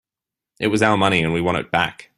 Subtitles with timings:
[0.59, 2.09] It was our money and we want it back.